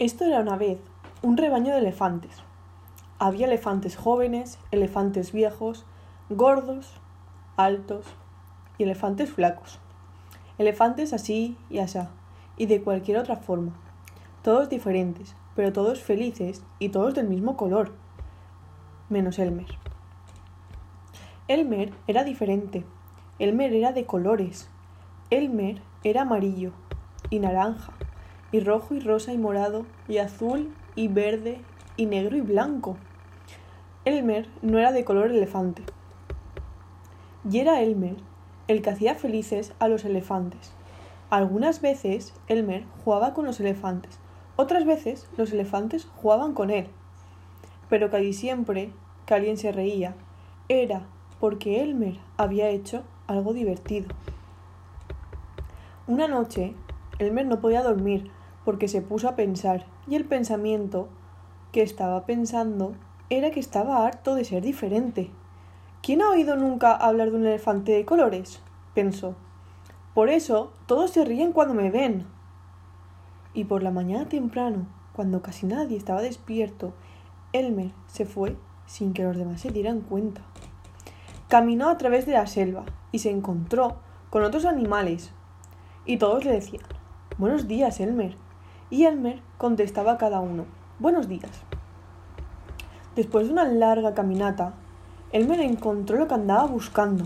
[0.00, 0.80] Esto era una vez
[1.22, 2.42] un rebaño de elefantes.
[3.20, 5.86] Había elefantes jóvenes, elefantes viejos,
[6.28, 6.94] gordos,
[7.56, 8.04] altos
[8.76, 9.78] y elefantes flacos.
[10.58, 12.10] Elefantes así y asá,
[12.56, 13.72] y de cualquier otra forma.
[14.42, 17.92] Todos diferentes, pero todos felices y todos del mismo color,
[19.08, 19.78] menos Elmer.
[21.46, 22.84] Elmer era diferente.
[23.38, 24.68] Elmer era de colores.
[25.30, 26.72] Elmer era amarillo
[27.30, 27.92] y naranja
[28.54, 31.60] y rojo y rosa y morado y azul y verde
[31.96, 32.96] y negro y blanco.
[34.04, 35.82] Elmer no era de color elefante.
[37.50, 38.14] Y era Elmer
[38.68, 40.70] el que hacía felices a los elefantes.
[41.30, 44.20] Algunas veces Elmer jugaba con los elefantes,
[44.54, 46.86] otras veces los elefantes jugaban con él.
[47.88, 48.92] Pero casi siempre
[49.26, 50.14] que alguien se reía
[50.68, 51.02] era
[51.40, 54.06] porque Elmer había hecho algo divertido.
[56.06, 56.76] Una noche,
[57.18, 58.30] Elmer no podía dormir
[58.64, 61.08] porque se puso a pensar y el pensamiento
[61.72, 62.94] que estaba pensando
[63.30, 65.30] era que estaba harto de ser diferente.
[66.02, 68.60] ¿Quién ha oído nunca hablar de un elefante de colores?
[68.94, 69.34] pensó.
[70.14, 72.26] Por eso todos se ríen cuando me ven.
[73.54, 76.92] Y por la mañana temprano, cuando casi nadie estaba despierto,
[77.52, 78.56] Elmer se fue
[78.86, 80.42] sin que los demás se dieran cuenta.
[81.48, 83.96] Caminó a través de la selva y se encontró
[84.30, 85.32] con otros animales.
[86.04, 86.84] Y todos le decían,
[87.38, 88.36] Buenos días, Elmer.
[88.94, 90.66] Y Elmer contestaba a cada uno,
[91.00, 91.50] Buenos días.
[93.16, 94.74] Después de una larga caminata,
[95.32, 97.24] Elmer encontró lo que andaba buscando,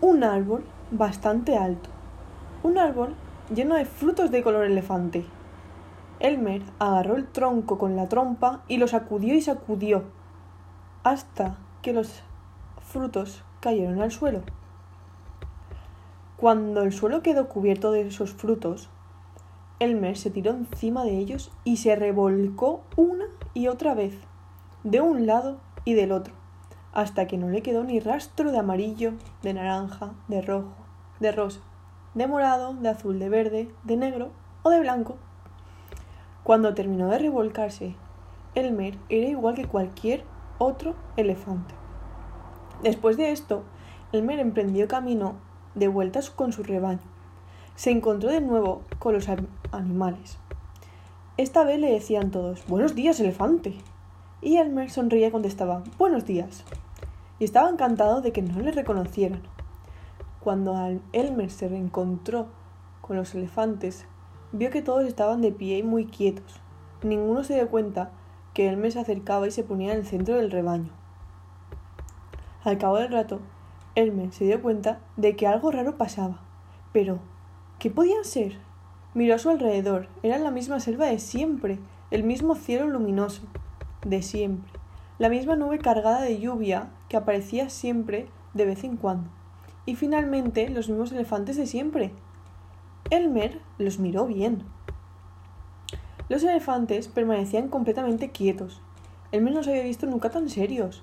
[0.00, 1.90] un árbol bastante alto,
[2.64, 3.14] un árbol
[3.54, 5.24] lleno de frutos de color elefante.
[6.18, 10.02] Elmer agarró el tronco con la trompa y lo sacudió y sacudió,
[11.04, 12.20] hasta que los
[12.80, 14.40] frutos cayeron al suelo.
[16.36, 18.90] Cuando el suelo quedó cubierto de esos frutos,
[19.78, 24.14] Elmer se tiró encima de ellos y se revolcó una y otra vez,
[24.84, 26.32] de un lado y del otro,
[26.92, 29.12] hasta que no le quedó ni rastro de amarillo,
[29.42, 30.72] de naranja, de rojo,
[31.20, 31.60] de rosa,
[32.14, 34.30] de morado, de azul, de verde, de negro
[34.62, 35.16] o de blanco.
[36.42, 37.96] Cuando terminó de revolcarse,
[38.54, 40.24] Elmer era igual que cualquier
[40.58, 41.74] otro elefante.
[42.82, 43.64] Después de esto,
[44.12, 45.34] Elmer emprendió camino
[45.74, 47.00] de vueltas con su rebaño.
[47.74, 49.28] Se encontró de nuevo con los
[49.76, 50.38] animales.
[51.36, 53.74] Esta vez le decían todos Buenos días, elefante.
[54.40, 56.64] Y Elmer sonreía y contestaba Buenos días.
[57.38, 59.42] Y estaba encantado de que no le reconocieran.
[60.40, 60.74] Cuando
[61.12, 62.46] Elmer se reencontró
[63.00, 64.06] con los elefantes,
[64.52, 66.60] vio que todos estaban de pie y muy quietos.
[67.02, 68.10] Ninguno se dio cuenta
[68.54, 70.90] que Elmer se acercaba y se ponía en el centro del rebaño.
[72.64, 73.40] Al cabo del rato,
[73.94, 76.40] Elmer se dio cuenta de que algo raro pasaba.
[76.92, 77.18] Pero,
[77.78, 78.58] ¿qué podían ser?
[79.16, 80.08] Miró a su alrededor.
[80.22, 81.78] Era la misma selva de siempre,
[82.10, 83.40] el mismo cielo luminoso
[84.04, 84.70] de siempre,
[85.18, 89.30] la misma nube cargada de lluvia que aparecía siempre de vez en cuando.
[89.86, 92.12] Y finalmente los mismos elefantes de siempre.
[93.08, 94.64] Elmer los miró bien.
[96.28, 98.82] Los elefantes permanecían completamente quietos.
[99.32, 101.02] Elmer no se había visto nunca tan serios.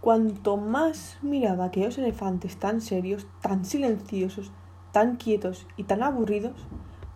[0.00, 4.52] Cuanto más miraba a aquellos elefantes tan serios, tan silenciosos,
[4.92, 6.54] tan quietos y tan aburridos,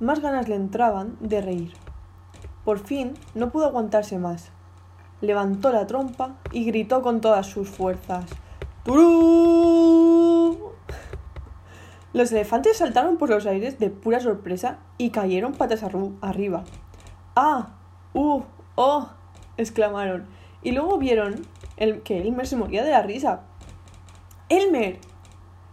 [0.00, 1.72] más ganas le entraban de reír.
[2.64, 4.50] Por fin no pudo aguantarse más.
[5.20, 8.26] Levantó la trompa y gritó con todas sus fuerzas.
[8.84, 10.72] ¡Turú!
[12.12, 16.64] Los elefantes saltaron por los aires de pura sorpresa y cayeron patas arriba.
[17.34, 17.74] ¡Ah!
[18.14, 18.42] ¡Uh!
[18.74, 19.08] ¡Oh!
[19.56, 20.26] exclamaron.
[20.62, 21.46] Y luego vieron
[21.76, 23.42] el, que Elmer se moría de la risa.
[24.48, 24.98] ¡Elmer!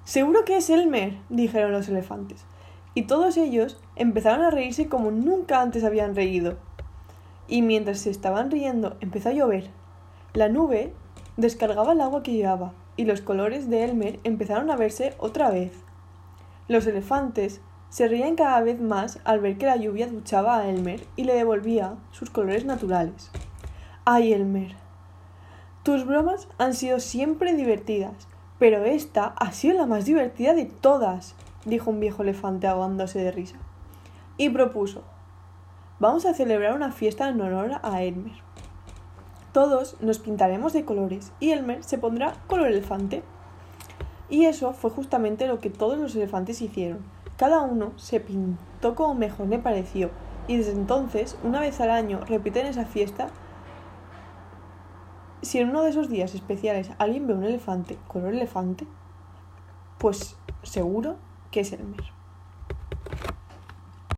[0.03, 2.45] Seguro que es Elmer, dijeron los elefantes.
[2.94, 6.58] Y todos ellos empezaron a reírse como nunca antes habían reído.
[7.48, 9.70] Y mientras se estaban riendo, empezó a llover.
[10.34, 10.94] La nube
[11.38, 15.72] descargaba el agua que llevaba, y los colores de Elmer empezaron a verse otra vez.
[16.68, 21.06] Los elefantes se reían cada vez más al ver que la lluvia duchaba a Elmer
[21.16, 23.32] y le devolvía sus colores naturales.
[24.06, 24.76] ¡Ay, Elmer!
[25.84, 28.28] Tus bromas han sido siempre divertidas,
[28.58, 31.35] pero esta ha sido la más divertida de todas,
[31.66, 33.58] dijo un viejo elefante ahogándose de risa.
[34.38, 35.03] Y propuso,
[36.00, 38.34] vamos a celebrar una fiesta en honor a Elmer.
[39.52, 43.24] Todos nos pintaremos de colores y Elmer se pondrá color elefante.
[44.30, 47.00] Y eso fue justamente lo que todos los elefantes hicieron.
[47.38, 50.09] Cada uno se pintó como mejor le pareció
[50.47, 53.29] y desde entonces, una vez al año, repiten esa fiesta
[55.44, 58.88] si en uno de esos días especiales alguien ve un elefante color elefante,
[60.00, 61.18] pues seguro
[61.52, 62.02] que es el mes.